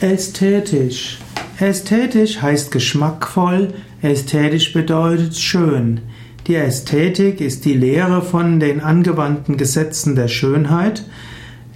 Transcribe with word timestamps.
Ästhetisch. 0.00 1.18
Ästhetisch 1.58 2.42
heißt 2.42 2.70
geschmackvoll, 2.70 3.72
ästhetisch 4.02 4.74
bedeutet 4.74 5.38
schön. 5.38 6.00
Die 6.46 6.54
Ästhetik 6.54 7.40
ist 7.40 7.64
die 7.64 7.72
Lehre 7.72 8.20
von 8.20 8.60
den 8.60 8.80
angewandten 8.80 9.56
Gesetzen 9.56 10.14
der 10.14 10.28
Schönheit. 10.28 11.02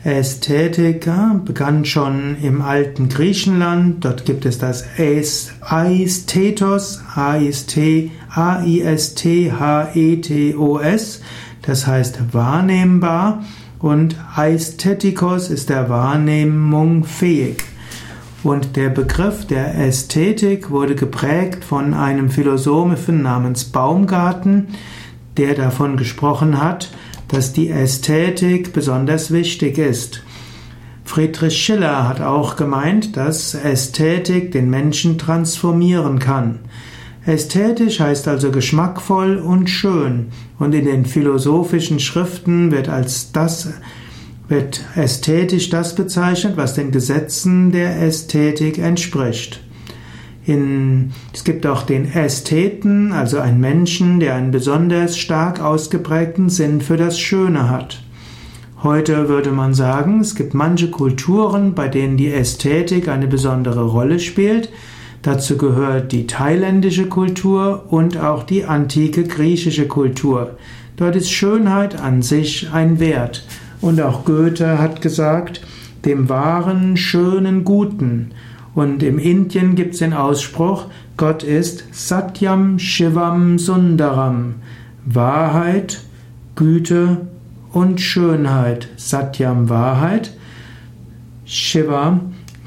Ästhetik 0.05 1.09
begann 1.47 1.87
schon 1.87 2.37
im 2.43 2.61
alten 2.61 3.09
Griechenland. 3.09 4.05
Dort 4.05 4.27
gibt 4.27 4.45
es 4.45 4.59
das 4.59 4.85
Aisthetos, 5.61 7.01
A-I-S-T-H-E-T-O-S, 7.15 7.63
das 11.63 11.87
heißt 11.87 12.19
wahrnehmbar 12.33 13.45
und 13.79 14.17
Aesthetikos 14.37 15.49
ist 15.49 15.71
der 15.71 15.89
Wahrnehmung 15.89 17.05
fähig. 17.05 17.70
Und 18.43 18.77
der 18.77 18.89
Begriff 18.89 19.47
der 19.47 19.75
Ästhetik 19.79 20.71
wurde 20.71 20.95
geprägt 20.95 21.63
von 21.63 21.93
einem 21.93 22.31
Philosophen 22.31 23.23
namens 23.23 23.65
Baumgarten, 23.65 24.69
der 25.37 25.55
davon 25.55 25.99
gesprochen 25.99 26.63
hat, 26.63 26.91
dass 27.29 27.53
die 27.53 27.69
Ästhetik 27.69 28.73
besonders 28.73 29.31
wichtig 29.31 29.77
ist. 29.77 30.23
Friedrich 31.05 31.59
Schiller 31.59 32.09
hat 32.09 32.21
auch 32.21 32.57
gemeint, 32.57 33.17
dass 33.17 33.55
Ästhetik 33.55 34.53
den 34.53 34.71
Menschen 34.71 35.19
transformieren 35.19 36.19
kann. 36.19 36.61
Ästhetisch 37.27 38.01
heißt 38.01 38.27
also 38.27 38.51
geschmackvoll 38.51 39.37
und 39.37 39.69
schön 39.69 40.29
und 40.59 40.75
in 40.75 40.87
den 40.87 41.05
philosophischen 41.05 42.01
Schriften 42.01 42.71
wird 42.71 42.89
als 42.89 43.33
das 43.33 43.75
wird 44.51 44.85
ästhetisch 44.97 45.71
das 45.71 45.95
bezeichnet, 45.95 46.57
was 46.57 46.75
den 46.75 46.91
Gesetzen 46.91 47.71
der 47.71 48.03
Ästhetik 48.03 48.79
entspricht. 48.79 49.61
In, 50.45 51.13
es 51.33 51.45
gibt 51.45 51.67
auch 51.67 51.83
den 51.83 52.13
Ästheten, 52.13 53.13
also 53.13 53.39
einen 53.39 53.61
Menschen, 53.61 54.19
der 54.19 54.35
einen 54.35 54.51
besonders 54.51 55.17
stark 55.17 55.61
ausgeprägten 55.61 56.51
Sinn 56.51 56.81
für 56.81 56.97
das 56.97 57.21
Schöne 57.21 57.71
hat. 57.71 58.03
Heute 58.83 59.29
würde 59.29 59.53
man 59.53 59.73
sagen, 59.73 60.21
es 60.21 60.35
gibt 60.35 60.53
manche 60.53 60.91
Kulturen, 60.91 61.75
bei 61.75 61.87
denen 61.87 62.17
die 62.17 62.33
Ästhetik 62.33 63.07
eine 63.07 63.29
besondere 63.29 63.85
Rolle 63.85 64.19
spielt. 64.19 64.71
Dazu 65.23 65.59
gehört 65.59 66.11
die 66.11 66.27
thailändische 66.27 67.07
Kultur 67.07 67.85
und 67.91 68.17
auch 68.17 68.43
die 68.43 68.65
antike 68.65 69.25
griechische 69.25 69.87
Kultur. 69.87 70.57
Dort 70.97 71.15
ist 71.15 71.31
Schönheit 71.31 72.01
an 72.01 72.23
sich 72.23 72.73
ein 72.73 72.99
Wert. 72.99 73.45
Und 73.81 74.01
auch 74.01 74.25
Goethe 74.25 74.79
hat 74.79 75.01
gesagt, 75.01 75.63
dem 76.05 76.29
wahren, 76.29 76.97
schönen, 76.97 77.65
guten. 77.65 78.33
Und 78.75 79.03
im 79.03 79.19
Indien 79.19 79.75
gibt 79.75 79.95
es 79.95 80.01
den 80.01 80.13
Ausspruch, 80.13 80.87
Gott 81.17 81.43
ist 81.43 81.85
Satyam 81.93 82.79
Shivam 82.79 83.59
Sundaram. 83.59 84.55
Wahrheit, 85.05 86.01
Güte 86.55 87.27
und 87.73 88.01
Schönheit. 88.01 88.89
Satyam 88.97 89.69
Wahrheit, 89.69 90.33
Shiva 91.45 92.21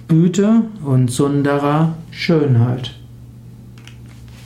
Güte 0.07 0.63
und 0.83 1.09
Sundara 1.09 1.95
Schönheit. 2.11 2.95